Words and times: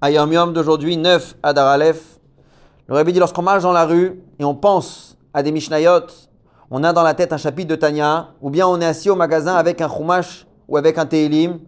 Ayom 0.00 0.32
Yom 0.32 0.52
d'aujourd'hui, 0.52 0.96
9 0.96 1.38
Adar 1.42 1.66
Aleph. 1.66 2.20
Le 2.86 2.94
Rabbi 2.94 3.12
dit 3.12 3.18
lorsqu'on 3.18 3.42
marche 3.42 3.64
dans 3.64 3.72
la 3.72 3.84
rue 3.84 4.22
et 4.38 4.44
on 4.44 4.54
pense 4.54 5.18
à 5.34 5.42
des 5.42 5.50
Mishnayot, 5.50 6.06
on 6.70 6.84
a 6.84 6.92
dans 6.92 7.02
la 7.02 7.14
tête 7.14 7.32
un 7.32 7.36
chapitre 7.36 7.68
de 7.68 7.74
Tanya, 7.74 8.28
ou 8.40 8.48
bien 8.48 8.68
on 8.68 8.80
est 8.80 8.86
assis 8.86 9.10
au 9.10 9.16
magasin 9.16 9.56
avec 9.56 9.80
un 9.80 9.88
Chumash 9.88 10.46
ou 10.68 10.76
avec 10.76 10.98
un 10.98 11.06
Tehilim. 11.06 11.58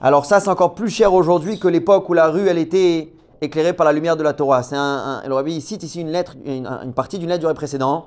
Alors 0.00 0.24
ça, 0.24 0.40
c'est 0.40 0.48
encore 0.48 0.74
plus 0.74 0.90
cher 0.90 1.14
aujourd'hui 1.14 1.60
que 1.60 1.68
l'époque 1.68 2.08
où 2.08 2.12
la 2.12 2.26
rue, 2.26 2.48
elle 2.48 2.58
était 2.58 3.12
éclairée 3.40 3.72
par 3.72 3.86
la 3.86 3.92
lumière 3.92 4.16
de 4.16 4.24
la 4.24 4.32
Torah. 4.32 4.64
C'est 4.64 4.76
un, 4.76 5.22
le 5.24 5.32
Rabbi 5.32 5.60
cite 5.60 5.84
ici 5.84 6.00
une 6.00 6.10
lettre, 6.10 6.34
une, 6.44 6.92
partie 6.92 7.20
d'une 7.20 7.28
lettre 7.28 7.40
du 7.40 7.46
Rabbi 7.46 7.56
précédent. 7.56 8.06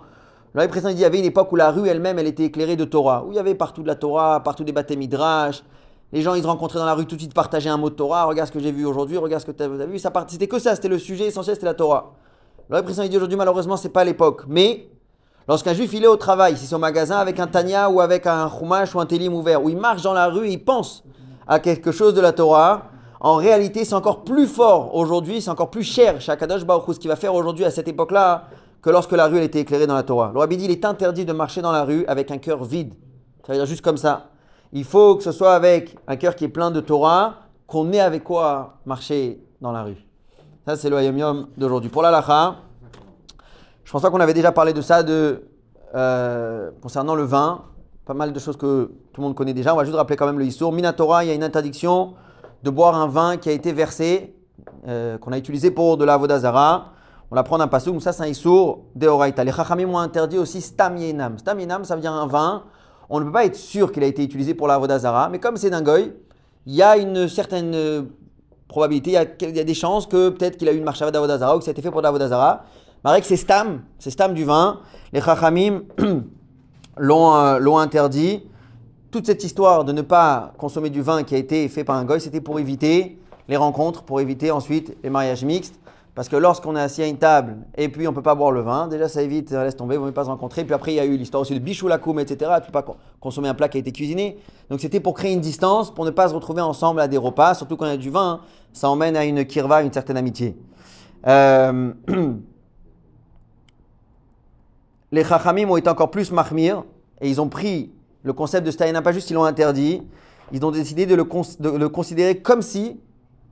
Le 0.54 0.60
Rabbi 0.60 0.72
précédent 0.72 0.90
dit 0.90 0.96
qu'il 0.96 1.04
y 1.04 1.06
avait 1.06 1.20
une 1.20 1.26
époque 1.26 1.50
où 1.54 1.56
la 1.56 1.72
rue 1.72 1.88
elle-même, 1.88 2.20
elle 2.20 2.28
était 2.28 2.44
éclairée 2.44 2.76
de 2.76 2.84
Torah, 2.84 3.24
où 3.26 3.32
il 3.32 3.36
y 3.36 3.40
avait 3.40 3.56
partout 3.56 3.82
de 3.82 3.88
la 3.88 3.96
Torah, 3.96 4.44
partout 4.44 4.66
des 4.66 4.74
bâtiments 4.74 5.00
midrash, 5.00 5.64
les 6.14 6.22
gens, 6.22 6.36
ils 6.36 6.44
se 6.44 6.48
rencontraient 6.48 6.78
dans 6.78 6.86
la 6.86 6.94
rue 6.94 7.08
tout 7.08 7.16
de 7.16 7.22
suite, 7.22 7.34
partageaient 7.34 7.72
un 7.72 7.78
mot 7.78 7.90
de 7.90 7.96
Torah. 7.96 8.26
Regarde 8.26 8.48
ce 8.48 8.54
que 8.54 8.60
j'ai 8.60 8.72
vu 8.72 8.86
aujourd'hui, 8.86 9.18
regarde 9.18 9.42
ce 9.42 9.48
que 9.48 9.52
tu 9.52 9.64
as, 9.64 9.68
vu. 9.68 9.98
Ça 9.98 10.12
C'était 10.28 10.48
que 10.48 10.60
ça, 10.60 10.76
c'était 10.76 10.88
le 10.88 11.00
sujet 11.00 11.26
essentiel, 11.26 11.56
c'était 11.56 11.66
la 11.66 11.74
Torah. 11.74 12.14
Le 12.70 12.84
président 12.84 13.08
dit 13.08 13.18
aujourd'hui, 13.18 13.36
malheureusement, 13.36 13.78
c'est 13.78 13.90
pas 13.90 14.04
l'époque. 14.04 14.44
Mais 14.48 14.90
lorsqu'un 15.48 15.74
juif 15.74 15.92
il 15.92 16.04
est 16.04 16.08
au 16.08 16.16
travail, 16.16 16.56
si 16.56 16.74
au 16.74 16.78
magasin 16.78 17.18
avec 17.18 17.40
un 17.40 17.48
Tania 17.48 17.90
ou 17.90 18.00
avec 18.00 18.28
un 18.28 18.48
Chumash 18.48 18.94
ou 18.94 19.00
un 19.00 19.08
Télim 19.08 19.34
ouvert, 19.34 19.64
où 19.64 19.70
il 19.70 19.78
marche 19.78 20.04
dans 20.04 20.14
la 20.14 20.28
rue, 20.28 20.48
il 20.48 20.64
pense 20.64 21.04
à 21.48 21.60
quelque 21.60 21.92
chose 21.92 22.14
de 22.14 22.22
la 22.22 22.32
Torah, 22.32 22.84
en 23.20 23.38
réalité, 23.38 23.84
c'est 23.84 23.96
encore 23.96 24.24
plus 24.24 24.46
fort 24.46 24.94
aujourd'hui, 24.94 25.42
c'est 25.42 25.50
encore 25.50 25.72
plus 25.72 25.84
cher 25.84 26.22
chez 26.22 26.32
Akadosh 26.32 26.64
Baruch 26.64 26.94
ce 26.94 27.00
qu'il 27.00 27.10
va 27.10 27.16
faire 27.16 27.34
aujourd'hui 27.34 27.66
à 27.66 27.72
cette 27.72 27.88
époque-là 27.88 28.50
que 28.84 28.92
lorsque 28.92 29.14
la 29.14 29.26
rue 29.26 29.38
elle 29.38 29.46
était 29.46 29.62
éclairée 29.62 29.88
dans 29.88 29.96
la 29.96 30.04
Torah. 30.04 30.32
Le 30.36 30.46
dit 30.56 30.66
il 30.66 30.70
est 30.72 30.86
interdit 30.86 31.26
de 31.26 31.34
marcher 31.34 31.62
dans 31.64 31.72
la 31.72 31.86
rue 31.86 32.06
avec 32.06 32.30
un 32.30 32.38
cœur 32.38 32.64
vide. 32.64 32.94
Ça 33.48 33.54
veut 33.54 33.58
dire 33.58 33.66
juste 33.66 33.82
comme 33.82 33.98
ça 33.98 34.28
il 34.74 34.84
faut 34.84 35.16
que 35.16 35.24
ce 35.24 35.32
soit 35.32 35.54
avec 35.54 35.96
un 36.08 36.16
cœur 36.16 36.36
qui 36.36 36.46
est 36.46 36.50
plein 36.50 36.72
de 36.72 36.82
Torah, 36.82 37.36
qu'on 37.68 37.94
ait 37.94 38.00
avec 38.00 38.24
quoi 38.24 38.80
marcher 38.86 39.40
dans 39.62 39.72
la 39.72 39.84
rue. 39.84 40.04
Ça, 40.66 40.76
c'est 40.76 40.90
le 40.90 41.02
Yom 41.04 41.48
d'aujourd'hui. 41.56 41.92
Pour 41.92 42.02
l'Alacha, 42.02 42.56
je 43.84 43.92
pense 43.92 44.02
pas 44.02 44.10
qu'on 44.10 44.20
avait 44.20 44.34
déjà 44.34 44.52
parlé 44.52 44.74
de 44.74 44.82
ça 44.82 45.04
euh, 45.06 46.72
concernant 46.82 47.14
le 47.14 47.24
vin. 47.24 47.62
Pas 48.06 48.16
mal 48.16 48.34
de 48.34 48.40
choses 48.40 48.58
que 48.58 48.92
tout 49.14 49.22
le 49.22 49.28
monde 49.28 49.36
connaît 49.36 49.54
déjà. 49.54 49.74
On 49.74 49.78
va 49.78 49.84
juste 49.84 49.96
rappeler 49.96 50.16
quand 50.16 50.26
même 50.26 50.40
le 50.40 50.46
Issour. 50.46 50.74
Minatora, 50.74 51.24
il 51.24 51.28
y 51.28 51.32
a 51.32 51.36
une 51.36 51.44
interdiction 51.44 52.16
de 52.64 52.70
boire 52.72 52.96
un 52.96 53.08
vin 53.08 53.38
qui 53.38 53.50
a 53.50 53.52
été 53.52 53.74
versé, 53.74 54.36
euh, 54.88 55.20
qu'on 55.20 55.32
a 55.34 55.38
utilisé 55.38 55.70
pour 55.70 55.98
de 55.98 56.04
la 56.04 56.18
Vodazara. 56.18 56.88
On 57.30 57.36
la 57.36 57.44
prend 57.44 57.60
d'un 57.60 57.68
passou, 57.68 58.00
ça 58.00 58.12
c'est 58.12 58.24
un 58.24 58.28
Issour 58.28 58.86
de 58.96 59.44
Les 59.44 59.52
Chachamim 59.52 59.90
ont 59.90 60.00
interdit 60.00 60.38
aussi 60.38 60.62
Stam 60.62 60.98
Yenam. 60.98 61.38
Stam 61.38 61.60
ça 61.84 61.96
veut 61.96 62.02
dire 62.02 62.12
un 62.12 62.28
vin 62.28 62.64
on 63.10 63.20
ne 63.20 63.26
peut 63.26 63.32
pas 63.32 63.46
être 63.46 63.56
sûr 63.56 63.92
qu'il 63.92 64.04
a 64.04 64.08
été 64.08 64.24
utilisé 64.24 64.54
pour 64.54 64.68
la 64.68 64.78
Vodazara, 64.78 65.30
mais 65.30 65.40
comme 65.40 65.58
c'est 65.58 65.70
d'un 65.70 65.82
goy, 65.82 66.12
il 66.66 66.74
y 66.76 66.82
a 66.82 66.98
une 66.98 67.28
certaine 67.28 67.74
euh, 67.76 68.04
probabilité, 68.68 69.12
il 69.12 69.56
y, 69.56 69.60
a, 69.60 69.64
des 69.64 69.74
chances 69.74 70.08
que 70.08 70.30
peut-être 70.30 70.58
qu'il 70.58 70.68
a 70.70 70.72
eu 70.72 70.78
une 70.78 70.84
marche 70.84 71.02
à 71.02 71.06
Vodazara 71.12 71.56
ou 71.56 71.60
que 71.60 71.66
ça 71.66 71.72
a 71.72 71.74
été 71.74 71.82
fait 71.82 71.92
pour 71.92 72.02
la 72.02 72.12
Vodazara. 72.12 72.64
que 73.04 73.24
c'est 73.24 73.38
Stam, 73.38 73.82
c'est 74.00 74.10
Stam 74.10 74.34
du 74.34 74.46
vin. 74.46 74.80
Les 75.12 75.22
Chachamim 75.22 75.82
euh, 76.00 76.22
l'ont 76.98 77.78
interdit. 77.78 78.44
Toute 79.12 79.28
cette 79.28 79.44
histoire 79.44 79.84
de 79.86 79.92
ne 79.92 80.02
pas 80.02 80.54
consommer 80.58 80.90
du 80.90 81.02
vin 81.02 81.24
qui 81.24 81.36
a 81.36 81.38
été 81.38 81.68
fait 81.70 81.84
par 81.84 81.98
un 81.98 82.06
goy, 82.06 82.20
c'était 82.20 82.42
pour 82.42 82.60
éviter 82.60 83.20
les 83.48 83.58
rencontres, 83.58 84.04
pour 84.04 84.22
éviter 84.22 84.50
ensuite 84.50 84.98
les 85.04 85.10
mariages 85.10 85.44
mixtes. 85.44 85.80
Parce 86.16 86.30
que 86.30 86.36
lorsqu'on 86.36 86.76
est 86.76 86.82
assis 86.82 87.02
à 87.02 87.08
une 87.08 87.18
table 87.18 87.58
et 87.76 87.90
puis 87.90 88.08
on 88.08 88.12
ne 88.12 88.16
peut 88.16 88.22
pas 88.22 88.36
boire 88.36 88.52
le 88.52 88.62
vin, 88.62 88.88
déjà 88.88 89.08
ça 89.08 89.24
évite, 89.24 89.50
ça 89.50 89.64
laisse 89.64 89.76
tomber, 89.76 89.98
vous 89.98 90.06
ne 90.06 90.12
pas 90.12 90.26
se 90.26 90.30
rencontrer. 90.30 90.64
Puis 90.64 90.76
après, 90.76 90.94
il 90.94 90.96
y 90.96 91.00
a 91.00 91.06
eu 91.06 91.18
l'histoire 91.18 91.42
aussi 91.42 91.56
de 91.56 91.60
bichou 91.60 91.88
la 91.88 91.96
etc. 91.96 92.36
Tu 92.38 92.44
ne 92.44 92.66
peux 92.66 92.72
pas 92.72 92.86
consommer 93.20 93.48
un 93.48 93.56
plat 93.56 93.68
qui 93.68 93.78
a 93.78 93.80
été 93.80 93.92
cuisiné. 93.92 94.38
Donc 94.70 94.80
c'était 94.80 95.00
pour 95.00 95.16
créer 95.16 95.34
une 95.34 95.42
distance, 95.42 95.92
pour 95.92 96.06
ne 96.06 96.12
pas 96.12 96.30
se 96.30 96.36
retrouver 96.36 96.62
ensemble 96.62 97.00
à 97.00 97.08
des 97.08 97.18
repas, 97.18 97.56
surtout 97.56 97.78
quand 97.78 97.86
il 97.86 97.92
y 97.92 97.94
a 97.94 97.98
du 97.98 98.12
vin. 98.12 98.42
Ça 98.74 98.90
emmène 98.90 99.18
à 99.18 99.26
une 99.26 99.44
kirva, 99.46 99.82
une 99.82 99.92
certaine 99.92 100.18
amitié. 100.18 100.56
Euh, 101.26 101.94
les 105.12 105.24
chachamim 105.24 105.68
ont 105.68 105.78
été 105.78 105.90
encore 105.90 106.12
plus 106.12 106.32
mahmir 106.32 106.84
et 107.22 107.30
ils 107.30 107.42
ont 107.42 107.50
pris 107.50 107.92
le 108.22 108.34
concept 108.34 108.68
de 108.68 108.72
Staïna, 108.72 109.02
pas 109.02 109.14
juste 109.14 109.32
ils 109.32 109.34
l'ont 109.34 109.46
interdit, 109.46 110.04
ils 110.52 110.64
ont 110.64 110.72
décidé 110.72 111.08
de 111.08 111.16
le 111.16 111.90
considérer 111.90 112.38
comme 112.38 112.62
si 112.62 113.00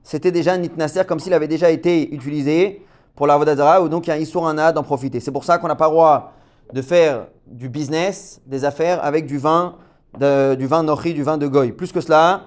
c'était 0.02 0.32
déjà 0.32 0.54
un 0.54 0.58
nitnasser 0.58 1.04
comme 1.06 1.20
s'il 1.20 1.34
avait 1.34 1.48
déjà 1.48 1.70
été 1.70 2.12
utilisé 2.14 2.84
pour 3.14 3.26
la 3.26 3.36
Vodazara, 3.36 3.82
ou 3.82 3.88
donc 3.88 4.06
il 4.06 4.10
y 4.10 4.12
a 4.12 4.16
un 4.16 4.18
Issour 4.18 4.52
d'en 4.52 4.82
profiter. 4.82 5.20
C'est 5.20 5.32
pour 5.32 5.44
ça 5.44 5.58
qu'on 5.58 5.68
n'a 5.68 5.76
pas 5.76 5.86
le 5.86 5.92
droit 5.92 6.32
de 6.72 6.82
faire 6.82 7.26
du 7.46 7.68
business, 7.68 8.40
des 8.46 8.64
affaires 8.64 9.04
avec 9.04 9.26
du 9.26 9.38
vin, 9.38 9.76
du 10.18 10.66
vin 10.66 10.82
Nochi, 10.82 11.14
du 11.14 11.22
vin 11.22 11.38
de 11.38 11.46
Goy. 11.46 11.72
Plus 11.72 11.92
que 11.92 12.00
cela, 12.00 12.46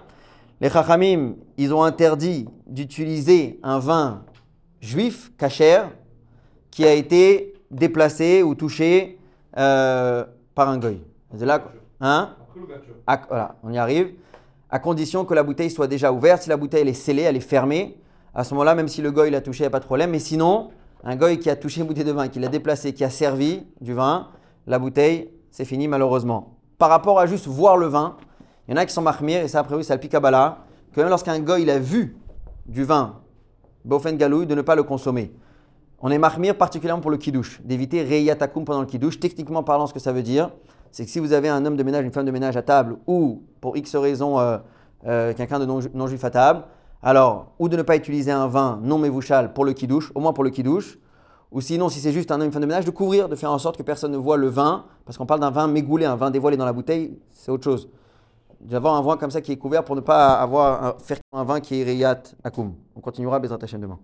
les 0.60 0.70
Chachamim, 0.70 1.36
ils 1.58 1.74
ont 1.74 1.84
interdit 1.84 2.48
d'utiliser 2.66 3.60
un 3.62 3.80
vin 3.80 4.24
juif, 4.82 5.32
kacher, 5.38 5.84
qui 6.72 6.86
a 6.86 6.94
été 6.94 7.54
déplacé 7.72 8.44
ou 8.44 8.56
touché 8.56 9.20
euh, 9.58 10.26
par 10.54 10.70
un 10.70 10.78
Goy. 10.78 11.02
C'est 11.38 11.46
là, 11.46 11.62
hein? 12.02 12.36
Voilà, 13.30 13.56
on 13.64 13.72
y 13.72 13.78
arrive 13.78 14.14
à 14.70 14.80
condition 14.80 15.26
que 15.26 15.34
la 15.34 15.44
bouteille 15.44 15.70
soit 15.70 15.88
déjà 15.88 16.12
ouverte. 16.12 16.44
Si 16.44 16.50
la 16.50 16.58
bouteille 16.58 16.88
est 16.88 16.94
scellée, 16.94 17.24
elle 17.24 17.38
est 17.38 17.42
fermée, 17.42 17.98
à 18.34 18.44
ce 18.44 18.53
moment-là, 18.53 18.76
même 18.76 18.88
si 18.88 19.02
le 19.02 19.12
goy 19.12 19.30
l'a 19.30 19.42
touché, 19.42 19.59
il 19.59 19.64
n'y 19.64 19.68
a 19.68 19.72
pas 19.72 19.80
de 19.80 19.86
problème. 19.86 20.12
Mais 20.12 20.20
sinon, 20.20 20.70
un 21.03 21.16
goy 21.16 21.40
qui 21.40 21.50
a 21.50 21.56
touché 21.56 21.81
une 21.81 21.88
bouteille 21.88 22.03
de 22.03 22.12
vin, 22.12 22.28
qui 22.28 22.40
l'a 22.40 22.48
déplacée, 22.48 22.94
qui 22.94 23.03
a 23.03 23.09
servi 23.09 23.64
du 23.80 23.94
vin, 23.94 24.28
la 24.68 24.80
bouteille, 24.80 25.31
c'est 25.52 25.66
fini 25.66 25.88
malheureusement. 25.88 26.58
Par 26.78 26.90
rapport 26.90 27.20
à 27.20 27.28
juste 27.28 27.48
voir 27.48 27.78
le 27.78 27.86
vin, 27.86 28.18
il 28.68 28.72
y 28.72 28.74
en 28.74 28.78
a 28.78 28.86
qui 28.86 28.94
sont 28.94 29.02
mahmir, 29.02 29.42
et 29.42 29.48
ça 29.48 29.59
après 29.59 29.76
oui, 29.76 29.84
c'est 29.84 29.94
le 29.94 30.00
pikabala, 30.00 30.66
que 30.92 31.00
même 31.00 31.09
lorsqu'un 31.09 31.40
goy 31.40 31.62
il 31.62 31.70
a 31.70 31.80
vu 31.80 32.18
du 32.66 32.84
vin, 32.84 33.20
bofen 33.86 34.18
galouille, 34.18 34.47
de 34.47 34.56
ne 34.56 34.62
pas 34.62 34.76
le 34.76 34.84
consommer. 34.84 35.32
On 36.02 36.12
est 36.12 36.18
mahmir 36.18 36.58
particulièrement 36.58 37.02
pour 37.02 37.12
le 37.12 37.18
kidouche, 37.18 37.62
d'éviter 37.64 38.04
reyatakum 38.04 38.66
pendant 38.66 38.82
le 38.82 38.86
kidouche. 38.86 39.20
Techniquement 39.20 39.64
parlant, 39.64 39.88
ce 39.88 39.94
que 39.94 40.00
ça 40.00 40.12
veut 40.12 40.24
dire, 40.24 40.52
c'est 40.92 41.06
que 41.06 41.12
si 41.12 41.20
vous 41.20 41.34
avez 41.34 41.50
un 41.50 41.66
homme 41.66 41.78
de 41.78 41.84
ménage, 41.84 42.06
une 42.06 42.12
femme 42.12 42.26
de 42.26 42.32
ménage 42.32 42.58
à 42.58 42.62
table, 42.62 42.98
ou 43.08 43.44
pour 43.62 43.78
X 43.78 43.96
raison, 43.96 44.40
euh, 44.40 44.58
euh, 45.08 45.34
quelqu'un 45.34 45.60
de 45.60 45.66
non-juif 45.66 46.24
à 46.24 46.30
table, 46.30 46.64
alors, 47.02 47.54
ou 47.60 47.70
de 47.70 47.78
ne 47.78 47.82
pas 47.82 47.96
utiliser 47.96 48.32
un 48.32 48.48
vin 48.48 48.80
non 48.84 48.98
mévouchal 48.98 49.54
pour 49.54 49.66
le 49.66 49.74
kidouche, 49.74 50.12
au 50.16 50.20
moins 50.20 50.34
pour 50.34 50.44
le 50.44 50.50
kidouche, 50.50 50.98
ou 51.52 51.62
sinon, 51.62 51.90
si 51.90 52.00
c'est 52.00 52.12
juste 52.12 52.32
un 52.32 52.36
homme, 52.36 52.48
une 52.48 52.52
femme 52.52 52.62
de 52.62 52.68
ménage, 52.68 52.86
de 52.86 52.92
couvrir, 52.92 53.30
de 53.30 53.36
faire 53.36 53.52
en 53.52 53.60
sorte 53.60 53.78
que 53.78 53.84
personne 53.84 54.12
ne 54.12 54.18
voit 54.18 54.38
le 54.38 54.48
vin, 54.48 54.86
parce 55.06 55.18
qu'on 55.18 55.26
parle 55.26 55.40
d'un 55.40 55.52
vin 55.52 55.68
mégoulé, 55.68 56.06
un 56.06 56.16
vin 56.16 56.32
dévoilé 56.32 56.58
dans 56.58 56.66
la 56.66 56.74
bouteille, 56.74 57.18
c'est 57.32 57.52
autre 57.52 57.64
chose. 57.64 57.90
D'avoir 58.60 58.96
un 58.96 59.02
vin 59.02 59.18
comme 59.18 59.32
ça 59.32 59.42
qui 59.42 59.52
est 59.52 59.58
couvert 59.58 59.84
pour 59.84 59.96
ne 59.96 60.02
pas 60.02 60.34
avoir 60.34 61.00
faire 61.00 61.20
un 61.34 61.44
vin 61.44 61.60
qui 61.60 61.80
est 61.80 61.84
riyat 61.84 62.24
akum. 62.44 62.74
On 62.96 63.00
continuera 63.00 63.40
Bezrat 63.40 63.60
Hashem 63.62 63.80
demain. 63.80 64.00